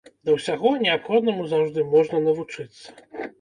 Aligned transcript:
Да 0.27 0.33
ўсяго, 0.35 0.71
неабходнаму 0.85 1.45
заўжды 1.51 1.85
можна 1.93 2.23
навучыцца. 2.29 2.89